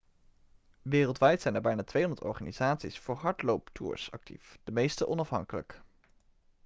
wereldwijd 0.81 1.41
zijn 1.41 1.55
er 1.55 1.61
bijna 1.61 1.83
200 1.83 2.23
organisaties 2.27 2.99
voor 2.99 3.15
hardlooptours 3.15 4.11
actief 4.11 4.57
de 4.63 4.71
meeste 4.71 5.07
onafhankelijk 5.07 5.81